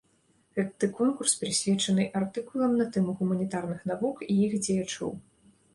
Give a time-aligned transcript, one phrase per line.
[0.59, 5.11] Гэты конкурс прысвечаны артыкулам на тэму гуманітарных навук і іх дзеячоў.